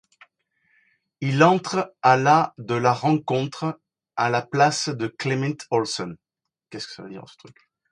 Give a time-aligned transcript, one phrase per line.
[1.19, 3.79] Il entre à la de la rencontre,
[4.15, 6.17] à la place de Klæmint Olsen.